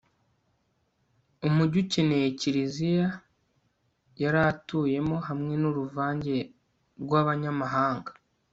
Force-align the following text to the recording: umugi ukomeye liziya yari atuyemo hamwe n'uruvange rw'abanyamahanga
umugi 1.47 1.77
ukomeye 1.85 2.27
liziya 2.55 3.07
yari 4.21 4.39
atuyemo 4.51 5.17
hamwe 5.27 5.53
n'uruvange 5.61 6.35
rw'abanyamahanga 7.01 8.11